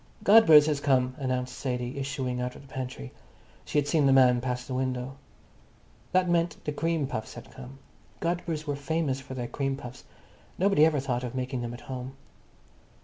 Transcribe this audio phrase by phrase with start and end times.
[0.23, 3.11] "Godber's has come," announced Sadie, issuing out of the pantry.
[3.65, 5.15] She had seen the man pass the window.
[6.11, 7.77] That meant the cream puffs had come.
[8.19, 10.03] Godber's were famous for their cream puffs.
[10.57, 12.15] Nobody ever thought of making them at home.